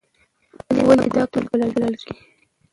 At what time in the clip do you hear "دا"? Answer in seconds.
1.15-1.21